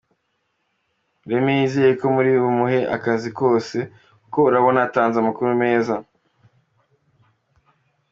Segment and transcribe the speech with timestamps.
[1.23, 5.95] com, Remi nizereko muri bumuhe akazi rwose!kuko urabona atanze amakuru meza.